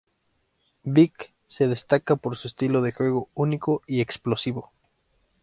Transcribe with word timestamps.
Vick 0.81 1.31
se 1.47 1.67
destaca 1.67 2.15
por 2.15 2.35
su 2.35 2.47
estilo 2.47 2.81
de 2.81 2.91
juego 2.91 3.29
único 3.35 3.83
y 3.85 4.01
explosivo. 4.01 4.71